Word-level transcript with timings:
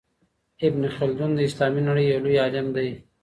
ابن 0.67 0.81
خلدون 0.95 1.31
د 1.35 1.39
اسلامي 1.47 1.81
نړۍ 1.89 2.05
يو 2.11 2.19
لوی 2.25 2.37
عالم 2.43 2.67
دی. 2.75 2.89